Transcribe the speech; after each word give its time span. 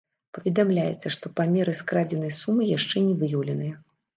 Паведамляецца, 0.35 1.11
што 1.17 1.31
памеры 1.39 1.75
скрадзенай 1.81 2.35
сумы 2.41 2.73
яшчэ 2.77 3.07
не 3.11 3.15
выяўленыя. 3.21 3.75